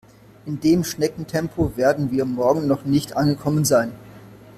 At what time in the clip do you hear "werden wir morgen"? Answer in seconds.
1.77-2.65